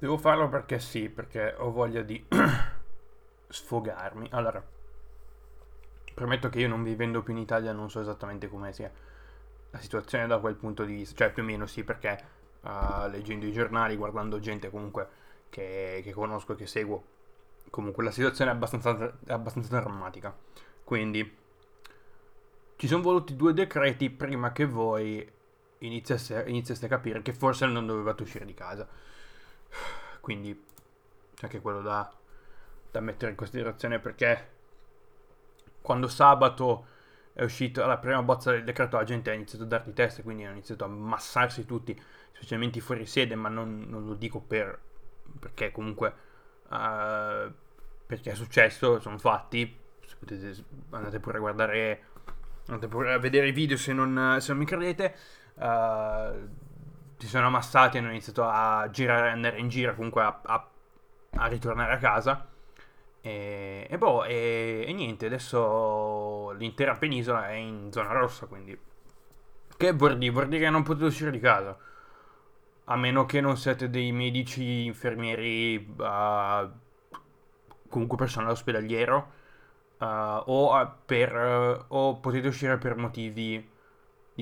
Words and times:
Devo 0.00 0.16
farlo 0.16 0.48
perché 0.48 0.78
sì, 0.78 1.10
perché 1.10 1.54
ho 1.58 1.70
voglia 1.70 2.00
di 2.00 2.24
sfogarmi. 3.48 4.28
Allora, 4.30 4.66
premetto 6.14 6.48
che 6.48 6.60
io 6.60 6.68
non 6.68 6.82
vivendo 6.82 7.22
più 7.22 7.34
in 7.34 7.38
Italia 7.38 7.72
non 7.72 7.90
so 7.90 8.00
esattamente 8.00 8.48
come 8.48 8.72
sia 8.72 8.90
la 9.70 9.78
situazione 9.78 10.26
da 10.26 10.38
quel 10.38 10.54
punto 10.54 10.84
di 10.84 10.94
vista, 10.94 11.16
cioè 11.16 11.32
più 11.34 11.42
o 11.42 11.46
meno 11.46 11.66
sì, 11.66 11.84
perché 11.84 12.18
uh, 12.62 13.10
leggendo 13.10 13.44
i 13.44 13.52
giornali, 13.52 13.94
guardando 13.96 14.40
gente 14.40 14.70
comunque 14.70 15.06
che, 15.50 16.00
che 16.02 16.12
conosco 16.12 16.54
e 16.54 16.56
che 16.56 16.66
seguo, 16.66 17.04
comunque 17.68 18.02
la 18.02 18.10
situazione 18.10 18.52
è 18.52 18.54
abbastanza, 18.54 19.18
abbastanza 19.26 19.80
drammatica. 19.80 20.34
Quindi 20.82 21.36
ci 22.76 22.86
sono 22.86 23.02
voluti 23.02 23.36
due 23.36 23.52
decreti 23.52 24.08
prima 24.08 24.50
che 24.52 24.64
voi 24.64 25.30
iniziaste, 25.80 26.44
iniziaste 26.46 26.86
a 26.86 26.88
capire 26.88 27.20
che 27.20 27.34
forse 27.34 27.66
non 27.66 27.84
dovevate 27.84 28.22
uscire 28.22 28.46
di 28.46 28.54
casa. 28.54 28.88
Quindi 30.20 30.64
c'è 31.34 31.44
anche 31.44 31.60
quello 31.60 31.80
da, 31.80 32.10
da 32.90 33.00
mettere 33.00 33.30
in 33.30 33.36
considerazione 33.36 33.98
perché 33.98 34.48
quando 35.80 36.08
sabato 36.08 36.86
è 37.32 37.42
uscita 37.42 37.86
la 37.86 37.98
prima 37.98 38.22
bozza 38.22 38.50
del 38.50 38.64
decreto 38.64 38.96
la 38.96 39.04
gente 39.04 39.30
ha 39.30 39.34
iniziato 39.34 39.64
a 39.64 39.68
darti 39.68 39.92
testa, 39.92 40.22
quindi 40.22 40.44
hanno 40.44 40.54
iniziato 40.54 40.84
a 40.84 40.88
ammassarsi 40.88 41.64
tutti, 41.64 41.98
specialmente 42.32 42.80
fuori 42.80 43.06
sede, 43.06 43.34
ma 43.34 43.48
non, 43.48 43.86
non 43.88 44.04
lo 44.06 44.14
dico 44.14 44.40
per, 44.40 44.78
perché 45.38 45.70
comunque 45.70 46.14
uh, 46.68 47.52
perché 48.06 48.32
è 48.32 48.34
successo, 48.34 48.98
sono 49.00 49.18
fatti, 49.18 49.78
potete, 50.18 50.64
andate 50.90 51.20
pure 51.20 51.36
a 51.36 51.40
guardare, 51.40 52.04
andate 52.66 52.88
pure 52.88 53.12
a 53.12 53.18
vedere 53.18 53.48
i 53.48 53.52
video 53.52 53.76
se 53.76 53.92
non, 53.92 54.38
se 54.40 54.48
non 54.48 54.58
mi 54.58 54.66
credete, 54.66 55.14
uh, 55.54 56.48
si 57.20 57.28
sono 57.28 57.46
ammassati 57.46 57.96
e 57.96 58.00
hanno 58.00 58.10
iniziato 58.10 58.44
a 58.44 58.88
girare, 58.90 59.30
andare 59.30 59.58
in 59.58 59.68
giro, 59.68 59.94
comunque 59.94 60.22
a, 60.22 60.40
a, 60.42 60.68
a 61.32 61.46
ritornare 61.46 61.92
a 61.92 61.98
casa. 61.98 62.48
E, 63.20 63.86
e 63.88 63.98
boh, 63.98 64.24
e, 64.24 64.84
e, 64.86 64.92
niente, 64.92 65.26
adesso 65.26 66.52
l'intera 66.52 66.94
penisola 66.94 67.48
è 67.48 67.54
in 67.54 67.92
zona 67.92 68.12
rossa, 68.12 68.46
quindi... 68.46 68.78
Che 69.76 69.92
vuol 69.92 70.18
dire? 70.18 70.32
Vuol 70.32 70.48
dire 70.48 70.64
che 70.64 70.70
non 70.70 70.82
potete 70.82 71.06
uscire 71.06 71.30
di 71.30 71.40
casa. 71.40 71.76
A 72.84 72.96
meno 72.96 73.26
che 73.26 73.40
non 73.40 73.56
siete 73.56 73.88
dei 73.90 74.12
medici, 74.12 74.84
infermieri, 74.84 75.94
uh, 75.96 76.70
comunque 77.88 78.16
personale 78.16 78.52
ospedaliero, 78.52 79.32
uh, 79.98 80.04
o, 80.04 80.96
per, 81.04 81.34
uh, 81.34 81.84
o 81.94 82.18
potete 82.18 82.48
uscire 82.48 82.78
per 82.78 82.96
motivi, 82.96 83.69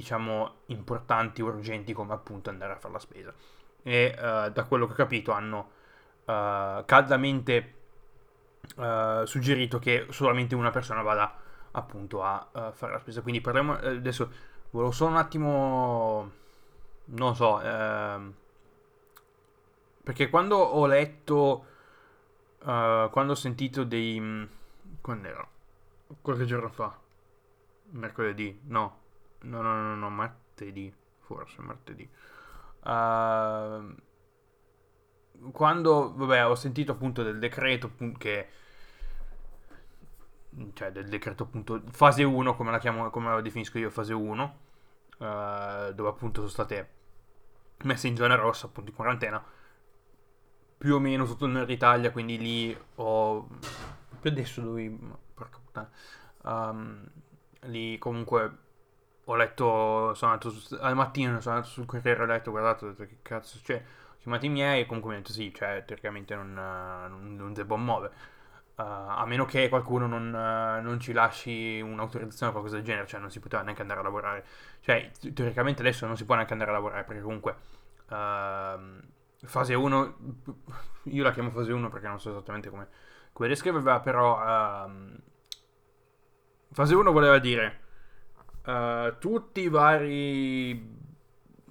diciamo, 0.00 0.62
importanti, 0.66 1.42
urgenti, 1.42 1.92
come 1.92 2.14
appunto 2.14 2.50
andare 2.50 2.72
a 2.72 2.76
fare 2.76 2.94
la 2.94 3.00
spesa. 3.00 3.34
E 3.82 4.14
da 4.18 4.64
quello 4.64 4.86
che 4.86 4.92
ho 4.92 4.96
capito 4.96 5.32
hanno 5.32 5.70
caldamente 6.24 7.78
uh, 8.76 9.24
suggerito 9.24 9.78
che 9.78 10.06
solamente 10.10 10.54
una 10.54 10.70
persona 10.70 11.02
vada 11.02 11.34
appunto 11.72 12.22
a 12.22 12.48
uh, 12.52 12.72
fare 12.72 12.92
la 12.92 12.98
spesa. 12.98 13.22
Quindi 13.22 13.40
parliamo 13.40 13.74
adesso. 13.74 14.30
Volevo 14.70 14.90
solo 14.92 15.12
un 15.12 15.16
attimo. 15.16 16.30
Non 17.06 17.34
so. 17.34 17.60
Ehm, 17.62 18.34
perché 20.02 20.28
quando 20.28 20.56
ho 20.56 20.86
letto. 20.86 21.64
Uh, 22.60 23.08
quando 23.10 23.32
ho 23.32 23.36
sentito 23.36 23.84
dei. 23.84 24.48
Quando 25.00 25.28
era? 25.28 25.48
Qualche 26.20 26.44
giorno 26.44 26.68
fa. 26.68 26.98
Mercoledì. 27.90 28.60
No. 28.64 28.97
No, 29.42 29.62
no, 29.62 29.74
no, 29.74 29.94
no, 29.96 30.10
martedì. 30.10 30.92
Forse 31.18 31.60
martedì. 31.60 32.08
Uh, 32.84 33.94
quando 35.52 36.14
vabbè, 36.14 36.46
ho 36.46 36.54
sentito 36.54 36.92
appunto 36.92 37.22
del 37.22 37.38
decreto 37.38 37.92
che 38.16 38.48
cioè 40.72 40.90
del 40.90 41.08
decreto 41.08 41.44
appunto 41.44 41.82
fase 41.90 42.24
1 42.24 42.56
come 42.56 42.70
la 42.70 42.78
chiamo 42.78 43.10
come 43.10 43.28
la 43.28 43.40
definisco 43.40 43.78
io 43.78 43.90
fase 43.90 44.12
1 44.12 44.58
eh, 45.18 45.92
dove 45.94 46.08
appunto 46.08 46.40
sono 46.40 46.48
state 46.48 46.90
messe 47.84 48.08
in 48.08 48.16
zona 48.16 48.34
rossa 48.34 48.66
appunto 48.66 48.90
in 48.90 48.96
quarantena 48.96 49.42
più 50.78 50.94
o 50.94 50.98
meno 50.98 51.24
tutto 51.26 51.44
il 51.46 51.52
nord 51.52 51.70
Italia 51.70 52.10
quindi 52.10 52.38
lì 52.38 52.78
ho 52.96 53.48
più 54.20 54.30
adesso 54.30 54.60
dove 54.60 54.96
porca 55.34 55.58
puttana 55.62 55.90
um, 56.42 57.04
lì 57.62 57.98
comunque 57.98 58.66
ho 59.30 59.34
letto 59.36 60.14
sono 60.14 60.32
andato 60.32 60.50
su, 60.50 60.76
al 60.80 60.94
mattino 60.94 61.40
sono 61.40 61.56
andato 61.56 61.72
sul 61.72 61.86
Corriere 61.86 62.22
ho 62.22 62.26
letto 62.26 62.50
guardate 62.50 62.84
ho 62.84 62.88
detto 62.88 63.04
che 63.04 63.18
cazzo 63.22 63.58
c'è 63.62 63.76
ho 63.76 64.16
chiamato 64.18 64.46
i 64.46 64.48
miei 64.48 64.80
e 64.80 64.86
comunque 64.86 65.10
mi 65.10 65.16
hanno 65.16 65.26
detto 65.26 65.38
sì 65.38 65.52
cioè 65.54 65.84
teoricamente 65.86 66.34
non, 66.34 66.52
non, 66.54 67.36
non 67.36 67.52
devo 67.52 67.76
muovere 67.76 68.36
Uh, 68.78 68.82
a 68.84 69.26
meno 69.26 69.44
che 69.44 69.68
qualcuno 69.68 70.06
non, 70.06 70.28
uh, 70.28 70.80
non, 70.80 71.00
ci 71.00 71.12
lasci 71.12 71.80
un'autorizzazione 71.80 72.50
o 72.50 72.54
qualcosa 72.54 72.76
del 72.76 72.84
genere, 72.84 73.08
cioè 73.08 73.18
non 73.18 73.28
si 73.28 73.40
poteva 73.40 73.64
neanche 73.64 73.80
andare 73.82 73.98
a 73.98 74.04
lavorare. 74.04 74.44
Cioè, 74.78 75.10
teoricamente 75.34 75.80
adesso 75.80 76.06
non 76.06 76.16
si 76.16 76.24
può 76.24 76.36
neanche 76.36 76.52
andare 76.52 76.70
a 76.70 76.74
lavorare 76.74 77.02
perché 77.02 77.20
comunque 77.20 77.56
uh, 78.06 79.00
fase 79.46 79.74
1, 79.74 80.16
io 81.10 81.22
la 81.24 81.32
chiamo 81.32 81.50
fase 81.50 81.72
1 81.72 81.88
perché 81.88 82.06
non 82.06 82.20
so 82.20 82.30
esattamente 82.30 82.70
come, 82.70 82.86
come 83.32 83.48
descriverla, 83.48 83.98
però 83.98 84.84
ehm, 84.84 85.16
fase 86.70 86.94
1 86.94 87.10
voleva 87.10 87.38
dire 87.40 87.87
eh, 88.68 89.16
tutti 89.18 89.62
i 89.62 89.68
vari 89.68 90.96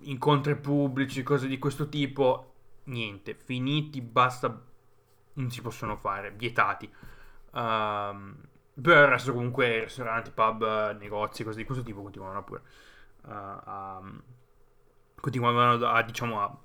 incontri 0.01 0.55
pubblici, 0.55 1.21
cose 1.21 1.47
di 1.47 1.59
questo 1.59 1.89
tipo, 1.89 2.53
niente, 2.85 3.35
finiti, 3.35 4.01
basta 4.01 4.63
non 5.33 5.51
si 5.51 5.61
possono 5.61 5.95
fare, 5.97 6.31
vietati. 6.31 6.91
Um, 7.51 8.35
per 8.81 8.97
il 8.97 9.07
resto 9.07 9.31
comunque 9.31 9.83
ristoranti, 9.83 10.31
pub, 10.31 10.97
negozi, 10.97 11.43
cose 11.43 11.57
di 11.57 11.65
questo 11.65 11.83
tipo 11.83 12.01
continuavano 12.01 12.43
pure 12.43 12.61
uh, 13.23 13.29
a, 13.29 14.01
continuavano 15.19 15.85
a, 15.85 16.01
diciamo, 16.01 16.41
a, 16.41 16.57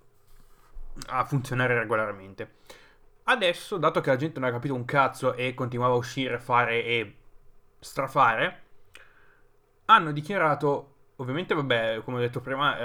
a 1.09 1.25
funzionare 1.25 1.78
regolarmente. 1.78 2.54
Adesso, 3.25 3.76
dato 3.76 4.00
che 4.00 4.10
la 4.10 4.16
gente 4.16 4.41
non 4.41 4.49
ha 4.49 4.53
capito 4.53 4.75
un 4.75 4.87
cazzo 4.87 5.34
e 5.34 5.53
continuava 5.54 5.94
a 5.94 5.99
uscire, 5.99 6.38
fare 6.38 6.84
e 6.84 7.16
strafare, 7.78 8.62
hanno 9.95 10.13
dichiarato, 10.13 10.95
ovviamente, 11.17 11.55
vabbè, 11.55 12.03
come 12.05 12.19
ho 12.19 12.21
detto 12.21 12.41
prima, 12.41 12.77
eh, 12.77 12.83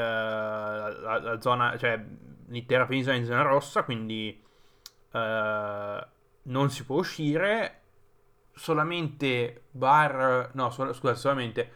la, 0.99 1.19
la, 1.19 1.41
zona, 1.41 1.77
cioè 1.77 2.03
l'intera 2.47 2.85
penisola 2.85 3.15
è 3.15 3.19
in 3.19 3.25
zona 3.25 3.41
rossa, 3.41 3.83
quindi 3.83 4.43
eh, 5.11 6.07
non 6.43 6.69
si 6.69 6.85
può 6.85 6.97
uscire, 6.97 7.81
solamente 8.57 9.65
bar, 9.71 10.51
no, 10.53 10.69
so, 10.69 10.91
scusa, 10.93 11.15
solamente 11.15 11.71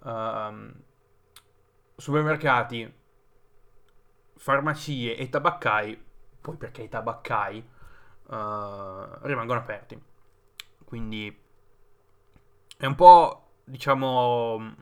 uh, 0.00 0.72
supermercati, 1.96 2.94
farmacie 4.36 5.16
e 5.16 5.28
tabaccai, 5.28 6.04
poi 6.40 6.56
perché 6.56 6.82
i 6.82 6.88
tabaccai 6.88 7.68
uh, 8.26 8.34
rimangono 9.22 9.60
aperti. 9.60 10.00
Quindi 10.84 11.44
è 12.76 12.86
un 12.86 12.94
po', 12.94 13.45
diciamo, 13.66 14.74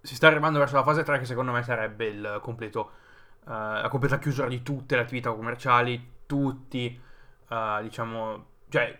si 0.00 0.14
sta 0.14 0.26
arrivando 0.26 0.58
verso 0.58 0.76
la 0.76 0.82
fase 0.82 1.02
3 1.02 1.18
che 1.18 1.26
secondo 1.26 1.52
me 1.52 1.62
sarebbe 1.62 2.06
il 2.06 2.38
completo, 2.42 2.92
uh, 3.44 3.50
la 3.50 3.88
completa 3.90 4.18
chiusura 4.18 4.48
di 4.48 4.62
tutte 4.62 4.96
le 4.96 5.02
attività 5.02 5.32
commerciali, 5.32 6.12
tutti, 6.26 6.98
uh, 7.48 7.82
diciamo, 7.82 8.46
cioè, 8.68 8.98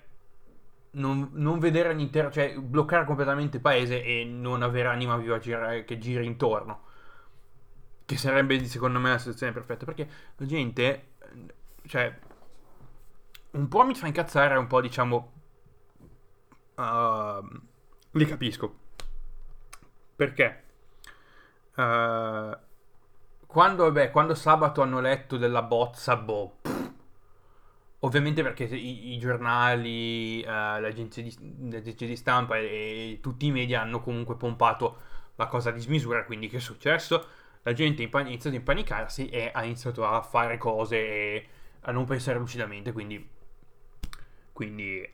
non, 0.93 1.31
non, 1.33 1.59
vedere 1.59 1.95
l'intero, 1.95 2.31
cioè, 2.31 2.55
bloccare 2.59 3.05
completamente 3.05 3.57
il 3.57 3.63
paese 3.63 4.03
e 4.05 4.25
non 4.25 4.63
avere 4.63 4.89
anima 4.89 5.17
viva 5.17 5.39
che 5.39 5.99
giri 5.99 6.27
intorno. 6.27 6.89
Che 8.05 8.17
sarebbe, 8.17 8.63
secondo 8.65 8.99
me, 8.99 9.11
la 9.11 9.19
situazione 9.19 9.53
perfetta. 9.53 9.85
Perché 9.85 10.09
la 10.37 10.47
gente, 10.47 11.13
cioè, 11.87 12.19
un 13.53 13.69
po' 13.69 13.85
mi 13.85 13.95
fa 13.95 14.09
incazzare, 14.09 14.57
un 14.57 14.67
po', 14.67 14.81
diciamo, 14.81 15.33
uh, 16.75 17.69
li 18.13 18.27
capisco. 18.27 18.75
Perché? 20.17 20.63
Uh, 21.75 22.57
quando, 23.47 23.85
vabbè, 23.85 24.11
quando 24.11 24.35
sabato 24.35 24.83
hanno 24.83 25.01
letto 25.01 25.37
della 25.37 25.63
bozza, 25.63 26.17
boh, 26.17 26.59
Ovviamente 28.03 28.43
perché 28.43 28.65
i, 28.65 29.13
i 29.13 29.19
giornali, 29.19 30.43
uh, 30.43 30.81
le, 30.81 30.87
agenzie 30.87 31.23
di, 31.23 31.37
le, 31.69 31.83
di, 31.83 32.17
stampa 32.17 32.57
e, 32.57 32.65
e, 32.65 33.19
tutti 33.21 33.47
i 33.47 33.51
media 33.51 33.83
hanno 33.83 34.01
comunque 34.01 34.37
pompato 34.37 34.97
la 35.37 35.47
cosa 35.47 35.69
a 35.69 35.73
dismisura, 35.73 36.25
quindi 36.25 36.49
che 36.49 36.57
è 36.57 36.61
successo? 36.61 37.27
La 37.63 37.75
gente 37.75 38.09
ha 38.11 38.21
iniziato 38.21 38.57
a 38.57 38.59
impanicarsi 38.59 39.29
e 39.29 39.51
ha 39.53 39.65
iniziato 39.65 40.07
a 40.07 40.23
fare 40.23 40.57
cose 40.57 40.97
e 40.97 41.47
a 41.81 41.93
non 41.93 42.07
pensare 42.07 42.39
lucidamente, 42.39 42.93
quindi, 42.93 43.29
quindi 44.53 45.07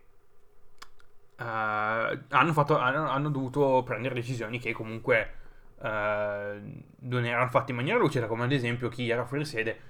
uh, 1.38 1.42
hanno, 1.42 2.52
fatto, 2.52 2.78
hanno, 2.78 3.08
hanno, 3.08 3.30
dovuto 3.30 3.82
prendere 3.84 4.14
decisioni 4.14 4.58
che 4.58 4.72
comunque 4.72 5.30
uh, 5.78 5.84
non 5.84 7.24
erano 7.24 7.48
fatte 7.48 7.70
in 7.70 7.76
maniera 7.76 7.98
lucida, 7.98 8.26
come 8.26 8.44
ad 8.44 8.52
esempio 8.52 8.88
chi 8.88 9.08
era 9.08 9.24
fuori 9.24 9.44
sede 9.44 9.80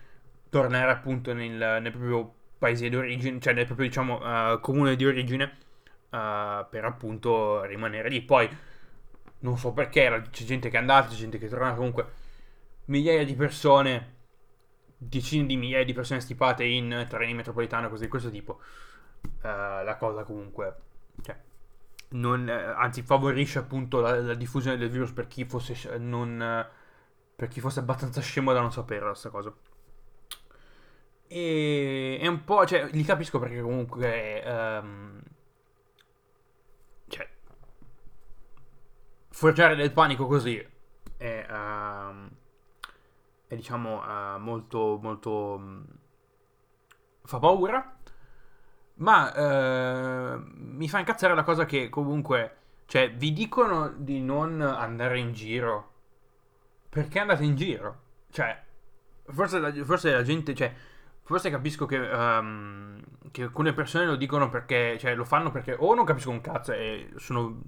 tornare 0.49 0.91
appunto 0.91 1.33
nel, 1.33 1.53
nel 1.55 1.91
proprio 1.91 2.35
paese 2.59 2.89
di 2.89 2.97
origine, 2.97 3.41
cioè 3.41 3.53
nel 3.53 3.67
proprio 3.67 3.87
diciamo 3.87 4.53
uh, 4.53 4.61
comune 4.61 4.97
di 4.97 5.05
origine 5.07 5.59
per 6.09 6.83
appunto 6.83 7.63
rimanere 7.65 8.09
lì. 8.09 8.23
Poi 8.23 8.49
non 9.41 9.59
so 9.59 9.73
perché, 9.73 10.23
c'è 10.31 10.45
gente 10.45 10.71
che 10.71 10.77
è 10.77 10.81
andata, 10.81 11.09
c'è 11.09 11.15
gente 11.15 11.37
che 11.37 11.45
è 11.45 11.49
tornata, 11.49 11.75
comunque 11.75 12.07
migliaia 12.87 13.25
di 13.25 13.35
persone, 13.35 14.15
decine 14.97 15.47
di 15.47 15.57
migliaia 15.57 15.85
di 15.85 15.93
persone 15.93 16.21
stipate 16.21 16.65
in 16.65 17.07
terreni 17.09 17.35
metropolitani, 17.35 17.89
cose 17.89 18.05
di 18.05 18.11
questo 18.11 18.31
tipo. 18.31 18.61
Uh, 19.43 19.83
la 19.85 19.97
cosa 19.99 20.25
comunque, 20.25 20.75
cioè, 21.23 21.41
non, 22.11 22.49
anzi 22.49 23.03
favorisce 23.03 23.59
appunto 23.59 24.01
la, 24.01 24.21
la, 24.21 24.35
diffusione 24.35 24.77
del 24.77 24.91
virus 24.91 25.13
per 25.13 25.27
chi 25.27 25.45
fosse 25.45 25.99
non 25.99 26.67
per 27.37 27.49
chi 27.49 27.61
fosse 27.61 27.81
abbastanza 27.81 28.21
scemo 28.23 28.53
da 28.53 28.61
non 28.61 28.73
sapere 28.73 29.05
questa 29.05 29.29
cosa. 29.29 29.55
E 31.29 32.19
è 32.21 32.27
un 32.27 32.45
po', 32.45 32.65
cioè, 32.67 32.89
li 32.93 33.03
capisco 33.03 33.39
perché 33.39 33.61
comunque 33.61 34.43
um, 34.47 35.21
cioè 37.09 37.29
forgiare 39.31 39.75
del 39.75 39.93
panico 39.93 40.27
così 40.27 40.65
è, 41.17 41.47
uh, 41.51 42.29
è 43.49 43.55
diciamo 43.55 44.03
uh, 44.03 44.39
molto 44.39 44.99
molto 45.03 45.31
um, 45.57 45.85
fa 47.25 47.39
paura 47.39 47.96
ma 48.97 50.35
uh, 50.35 50.43
mi 50.55 50.89
fa 50.89 50.99
incazzare 50.99 51.35
la 51.35 51.43
cosa 51.43 51.65
che 51.67 51.89
comunque 51.89 52.57
cioè 52.87 53.13
vi 53.13 53.33
dicono 53.33 53.93
di 53.97 54.21
non 54.21 54.61
andare 54.61 55.19
in 55.19 55.33
giro. 55.33 55.93
Perché 56.89 57.19
andate 57.19 57.45
in 57.45 57.57
giro? 57.57 58.01
Cioè 58.31 58.65
forse 59.27 59.59
la, 59.59 59.73
forse 59.85 60.13
la 60.13 60.23
gente 60.23 60.55
cioè 60.55 60.73
forse 61.23 61.51
capisco 61.51 61.85
che, 61.85 61.99
um, 61.99 63.01
che, 63.33 63.43
alcune 63.43 63.73
persone 63.73 64.07
lo 64.07 64.15
dicono 64.15 64.49
perché 64.49 64.97
cioè 65.01 65.17
lo 65.17 65.25
fanno 65.25 65.51
perché 65.51 65.75
o 65.77 65.95
non 65.95 66.05
capiscono 66.05 66.37
un 66.37 66.41
cazzo 66.41 66.73
e 66.73 67.11
sono 67.17 67.61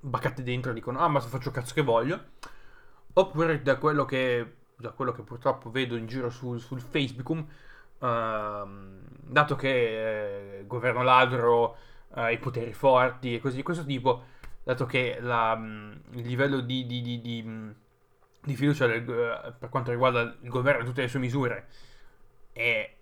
baccate 0.00 0.42
dentro 0.42 0.70
e 0.70 0.74
dicono 0.74 0.98
ah 0.98 1.08
ma 1.08 1.18
se 1.20 1.28
faccio 1.28 1.50
cazzo 1.50 1.74
che 1.74 1.82
voglio. 1.82 2.22
Oppure 3.14 3.62
da 3.62 3.76
quello 3.78 4.04
che 4.04 4.56
da 4.76 4.90
quello 4.90 5.12
che 5.12 5.22
purtroppo 5.22 5.70
vedo 5.70 5.96
in 5.96 6.06
giro 6.06 6.30
sul, 6.30 6.60
sul 6.60 6.80
Facebook 6.80 7.44
uh, 7.98 8.68
dato 9.20 9.56
che 9.56 10.58
eh, 10.58 10.66
governo 10.66 11.02
ladro 11.02 11.76
uh, 12.08 12.26
i 12.28 12.38
poteri 12.38 12.72
forti 12.72 13.34
e 13.34 13.40
così 13.40 13.56
di 13.56 13.62
questo 13.62 13.84
tipo 13.84 14.24
dato 14.62 14.86
che 14.86 15.18
la, 15.20 15.54
um, 15.56 15.98
il 16.12 16.26
livello 16.26 16.60
di, 16.60 16.86
di, 16.86 17.00
di, 17.02 17.20
di, 17.20 17.74
di 18.42 18.56
fiducia 18.56 18.86
del, 18.86 19.02
uh, 19.02 19.58
per 19.58 19.68
quanto 19.68 19.90
riguarda 19.90 20.20
il 20.20 20.48
governo 20.48 20.82
e 20.82 20.84
tutte 20.84 21.02
le 21.02 21.08
sue 21.08 21.20
misure 21.20 21.68
è, 22.52 22.94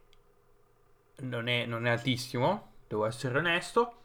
non, 1.21 1.49
è, 1.49 1.67
non 1.67 1.87
è 1.87 1.91
altissimo 1.91 2.75
devo 2.87 3.07
essere 3.07 3.39
onesto. 3.39 4.01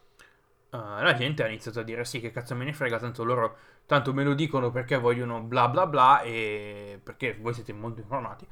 Uh, 0.72 1.02
la 1.02 1.14
gente 1.14 1.44
ha 1.44 1.48
iniziato 1.48 1.82
a 1.82 1.84
dire 1.84 2.06
sì 2.06 2.20
che 2.20 2.32
cazzo 2.32 2.56
me 2.56 2.64
ne 2.64 2.74
frega, 2.74 2.98
tanto 2.98 3.24
loro 3.24 3.58
tanto 3.86 4.14
me 4.14 4.24
lo 4.24 4.34
dicono 4.34 4.72
perché 4.72 4.98
vogliono 4.98 5.42
bla 5.42 5.68
bla 5.68 5.86
bla 5.86 6.22
e 6.22 7.00
perché 7.04 7.36
voi 7.40 7.54
siete 7.54 7.74
molto 7.74 8.00
informati. 8.00 8.48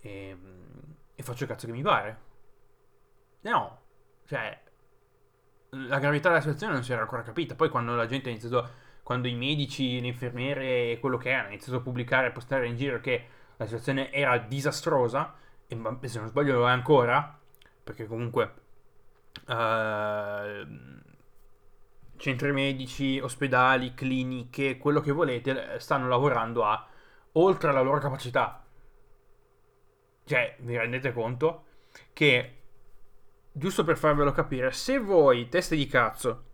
E, 0.00 0.36
e 1.20 1.22
faccio 1.22 1.44
il 1.44 1.50
cazzo 1.50 1.66
che 1.66 1.72
mi 1.72 1.82
pare. 1.82 2.18
No, 3.42 3.80
cioè 4.24 4.58
la 5.70 5.98
gravità 5.98 6.28
della 6.30 6.40
situazione 6.40 6.72
non 6.72 6.82
si 6.82 6.92
era 6.92 7.02
ancora 7.02 7.22
capita. 7.22 7.54
Poi 7.54 7.68
quando 7.68 7.94
la 7.94 8.06
gente 8.06 8.28
ha 8.28 8.32
iniziato, 8.32 8.68
quando 9.02 9.28
i 9.28 9.34
medici, 9.34 10.00
le 10.00 10.06
infermiere 10.06 10.92
e 10.92 10.98
quello 10.98 11.18
che 11.18 11.30
è 11.30 11.34
hanno 11.34 11.48
iniziato 11.48 11.78
a 11.78 11.82
pubblicare 11.82 12.28
e 12.28 12.30
postare 12.30 12.66
in 12.66 12.76
giro 12.76 13.00
che 13.00 13.26
la 13.56 13.66
situazione 13.66 14.10
era 14.10 14.38
disastrosa, 14.38 15.34
e 15.66 15.78
se 16.08 16.18
non 16.18 16.28
sbaglio 16.28 16.54
lo 16.54 16.66
è 16.66 16.70
ancora, 16.70 17.38
perché 17.84 18.06
comunque 18.06 18.54
uh, 19.46 20.66
centri 22.16 22.52
medici, 22.52 23.20
ospedali, 23.20 23.92
cliniche, 23.92 24.78
quello 24.78 25.00
che 25.00 25.12
volete, 25.12 25.78
stanno 25.80 26.08
lavorando 26.08 26.64
a 26.64 26.86
oltre 27.32 27.72
la 27.72 27.82
loro 27.82 28.00
capacità. 28.00 28.59
Cioè, 30.30 30.54
vi 30.60 30.76
rendete 30.76 31.12
conto 31.12 31.64
che, 32.12 32.58
giusto 33.50 33.82
per 33.82 33.98
farvelo 33.98 34.30
capire, 34.30 34.70
se 34.70 35.00
voi, 35.00 35.48
teste 35.48 35.74
di 35.74 35.88
cazzo, 35.88 36.44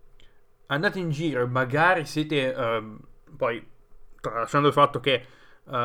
andate 0.65 0.97
in 0.97 1.11
giro 1.11 1.43
e 1.43 1.45
magari 1.45 2.07
siete, 2.07 2.47
uh, 2.47 2.97
poi, 3.35 3.63
tralasciando 4.19 4.69
il 4.69 4.73
fatto 4.73 4.99
che, 4.99 5.23
uh, 5.65 5.75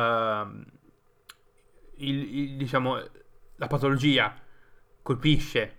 il, 1.97 2.35
il, 2.35 2.57
diciamo, 2.57 2.99
la 3.57 3.67
patologia 3.67 4.41
colpisce 5.03 5.77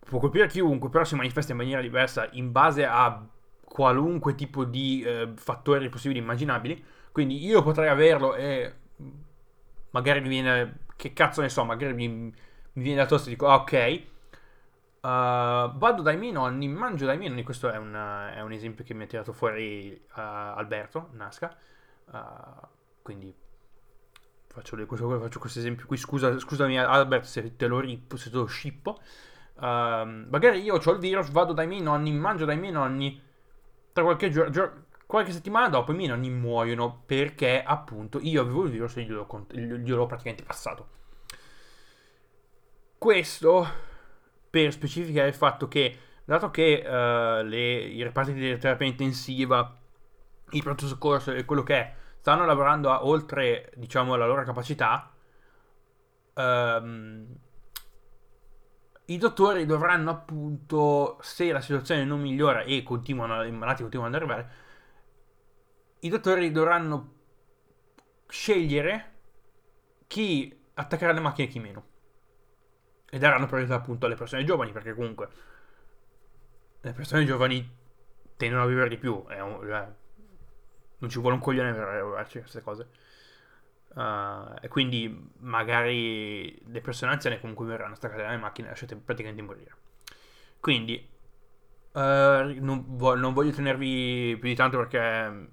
può 0.00 0.18
colpire 0.18 0.48
chiunque, 0.48 0.88
però 0.88 1.04
si 1.04 1.14
manifesta 1.14 1.52
in 1.52 1.58
maniera 1.58 1.80
diversa 1.80 2.28
in 2.32 2.50
base 2.50 2.84
a 2.84 3.24
qualunque 3.62 4.34
tipo 4.34 4.64
di 4.64 5.02
eh, 5.02 5.32
fattori 5.36 5.88
possibili 5.90 6.18
immaginabili. 6.18 6.84
Quindi 7.12 7.44
io 7.44 7.62
potrei 7.62 7.88
averlo 7.88 8.34
e 8.34 8.74
magari 9.90 10.20
mi 10.20 10.28
viene, 10.28 10.83
che 11.04 11.12
cazzo 11.12 11.42
ne 11.42 11.50
so, 11.50 11.64
magari 11.64 11.92
mi, 11.92 12.08
mi 12.08 12.32
viene 12.72 13.02
da 13.02 13.06
tosto 13.06 13.28
e 13.28 13.32
dico, 13.32 13.46
ah, 13.46 13.56
ok, 13.56 14.02
uh, 15.02 15.76
vado 15.76 16.00
dai 16.00 16.16
miei 16.16 16.32
nonni, 16.32 16.66
mangio 16.66 17.04
dai 17.04 17.18
miei 17.18 17.28
nonni, 17.28 17.42
questo 17.42 17.68
è 17.68 17.76
un, 17.76 17.92
è 18.34 18.40
un 18.40 18.52
esempio 18.52 18.84
che 18.84 18.94
mi 18.94 19.02
ha 19.02 19.06
tirato 19.06 19.34
fuori 19.34 19.92
uh, 19.92 20.18
Alberto 20.18 21.10
Nasca, 21.12 21.54
uh, 22.06 22.66
quindi 23.02 23.34
faccio, 24.46 24.82
questo, 24.86 25.20
faccio 25.20 25.38
questo 25.38 25.58
esempio 25.58 25.86
qui, 25.86 25.98
Scusa, 25.98 26.38
scusami 26.38 26.78
Albert 26.78 27.24
se 27.24 27.54
te 27.54 27.66
lo, 27.66 27.80
rip, 27.80 28.14
se 28.14 28.30
te 28.30 28.36
lo 28.36 28.46
scippo, 28.46 28.98
magari 29.56 30.62
io 30.62 30.76
ho 30.76 30.90
il 30.90 30.98
virus, 30.98 31.30
vado 31.30 31.52
dai 31.52 31.66
miei 31.66 31.82
nonni, 31.82 32.12
mangio 32.12 32.46
dai 32.46 32.56
miei 32.56 32.72
nonni. 32.72 33.20
Tra 33.92 34.02
qualche 34.02 34.28
giorno, 34.30 34.50
gior- 34.50 34.84
qualche 35.14 35.30
settimana 35.30 35.68
dopo 35.68 35.92
i 35.92 35.94
miei 35.94 36.08
nonni 36.08 36.28
muoiono 36.28 37.04
perché 37.06 37.62
appunto 37.62 38.18
io 38.20 38.40
avevo 38.40 38.64
il 38.64 38.70
virus 38.70 38.96
e 38.96 39.04
glielo, 39.04 39.28
gliel'ho 39.52 40.06
praticamente 40.06 40.42
passato. 40.42 40.88
Questo 42.98 43.64
per 44.50 44.72
specificare 44.72 45.28
il 45.28 45.34
fatto 45.34 45.68
che, 45.68 45.98
dato 46.24 46.50
che 46.50 46.82
uh, 46.84 47.46
le, 47.46 47.76
i 47.84 48.02
reparti 48.02 48.32
di 48.32 48.58
terapia 48.58 48.88
intensiva, 48.88 49.78
il 50.50 50.62
pronto 50.64 50.84
soccorso 50.88 51.30
e 51.30 51.44
quello 51.44 51.62
che 51.62 51.76
è, 51.76 51.94
stanno 52.18 52.44
lavorando 52.44 52.90
a 52.90 53.06
oltre, 53.06 53.70
diciamo, 53.76 54.16
la 54.16 54.26
loro 54.26 54.42
capacità, 54.42 55.12
um, 56.34 57.24
i 59.04 59.16
dottori 59.16 59.64
dovranno 59.64 60.10
appunto, 60.10 61.18
se 61.20 61.52
la 61.52 61.60
situazione 61.60 62.04
non 62.04 62.20
migliora 62.20 62.62
e 62.62 62.82
continuano, 62.82 63.44
i 63.44 63.52
malati 63.52 63.82
continuano 63.82 64.16
ad 64.16 64.20
arrivare, 64.20 64.62
i 66.04 66.08
dottori 66.08 66.50
dovranno 66.50 67.12
scegliere 68.28 69.12
chi 70.06 70.54
attaccare 70.74 71.12
le 71.14 71.20
macchine 71.20 71.48
e 71.48 71.50
chi 71.50 71.58
meno. 71.58 71.86
E 73.08 73.18
daranno 73.18 73.46
priorità 73.46 73.74
appunto 73.74 74.06
alle 74.06 74.14
persone 74.14 74.44
giovani, 74.44 74.72
perché 74.72 74.94
comunque 74.94 75.28
le 76.80 76.92
persone 76.92 77.24
giovani 77.24 77.66
tendono 78.36 78.64
a 78.64 78.66
vivere 78.66 78.88
di 78.88 78.98
più. 78.98 79.14
Un, 79.14 79.60
cioè, 79.66 79.88
non 80.98 81.10
ci 81.10 81.18
vuole 81.20 81.36
un 81.36 81.40
coglione 81.40 81.72
per 81.72 81.82
arrivarci 81.82 82.38
a 82.38 82.40
queste 82.40 82.60
cose. 82.60 82.88
Uh, 83.94 84.54
e 84.60 84.66
quindi 84.68 85.30
magari 85.38 86.60
le 86.66 86.80
persone 86.80 87.12
anziane 87.12 87.38
comunque 87.38 87.64
verranno 87.64 87.94
staccate 87.94 88.22
dalle 88.22 88.36
macchine 88.36 88.66
e 88.66 88.70
lasciate 88.70 88.96
praticamente 88.96 89.40
morire. 89.40 89.76
Quindi 90.58 91.08
uh, 91.92 91.98
non, 91.98 92.84
vo- 92.88 93.14
non, 93.14 93.32
voglio 93.32 93.52
tenervi 93.52 94.36
più 94.40 94.48
di 94.48 94.54
tanto 94.56 94.78
perché, 94.78 95.48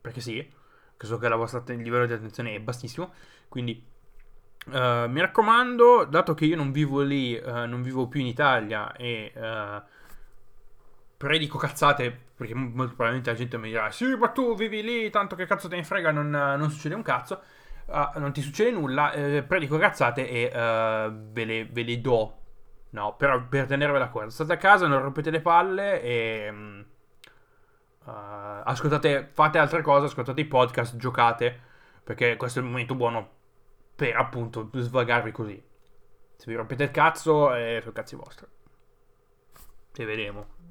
perché 0.00 0.20
sì, 0.20 0.48
so 0.96 1.18
che 1.18 1.26
il 1.26 1.34
vostro 1.34 1.62
livello 1.66 2.06
di 2.06 2.12
attenzione 2.12 2.54
è 2.54 2.60
bassissimo. 2.60 3.12
Quindi 3.48 3.84
uh, 4.66 5.08
mi 5.08 5.20
raccomando, 5.20 6.04
dato 6.04 6.34
che 6.34 6.44
io 6.44 6.56
non 6.56 6.72
vivo 6.72 7.00
lì, 7.00 7.40
non 7.40 7.82
vivo 7.82 8.08
più 8.08 8.20
in 8.20 8.26
Italia 8.26 8.92
e 8.92 9.32
predico 11.16 11.58
cazzate 11.58 12.28
perché 12.34 12.54
molto 12.54 12.94
probabilmente 12.94 13.30
la 13.30 13.36
gente 13.36 13.58
mi 13.58 13.68
dirà 13.68 13.90
sì 13.90 14.16
ma 14.16 14.28
tu 14.28 14.54
vivi 14.56 14.82
lì 14.82 15.10
tanto 15.10 15.36
che 15.36 15.44
cazzo 15.44 15.68
te 15.68 15.76
ne 15.76 15.84
frega 15.84 16.10
non, 16.10 16.30
non 16.30 16.70
succede 16.70 16.94
un 16.94 17.02
cazzo 17.02 17.42
ah, 17.90 18.12
non 18.16 18.32
ti 18.32 18.40
succede 18.40 18.70
nulla, 18.70 19.12
predico 19.46 19.76
cazzate 19.78 20.28
e 20.28 20.46
uh, 20.46 21.30
ve, 21.32 21.44
le, 21.44 21.64
ve, 21.66 21.82
le, 21.82 22.00
do. 22.00 22.36
No, 22.90 23.14
però 23.16 23.46
per 23.46 23.66
tenervela 23.66 24.08
corta. 24.08 24.30
State 24.30 24.52
a 24.52 24.56
casa, 24.56 24.86
non 24.86 25.02
rompete 25.02 25.30
le 25.30 25.40
palle 25.40 26.02
e... 26.02 26.84
Uh, 28.04 28.62
ascoltate, 28.64 29.28
fate 29.32 29.58
altre 29.58 29.82
cose, 29.82 30.06
ascoltate 30.06 30.40
i 30.40 30.46
podcast, 30.46 30.96
giocate, 30.96 31.60
perché 32.02 32.36
questo 32.36 32.58
è 32.58 32.62
il 32.62 32.68
momento 32.68 32.94
buono 32.94 33.28
per 33.94 34.16
appunto 34.16 34.70
svagarvi 34.72 35.32
così. 35.32 35.62
Se 36.36 36.46
vi 36.46 36.54
rompete 36.54 36.84
il 36.84 36.90
cazzo, 36.90 37.54
eh, 37.54 37.78
sono 37.80 37.92
cazzi 37.92 38.16
vostri. 38.16 38.46
Ci 39.92 40.04
vedremo. 40.04 40.69